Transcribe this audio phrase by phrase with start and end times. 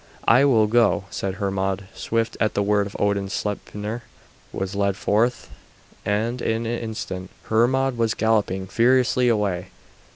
[0.27, 4.01] "I will go," said Hermod; swift at the word of Odin Sleipner
[4.51, 5.51] was led forth,
[6.03, 9.67] and in an instant Hermod was galloping furiously away.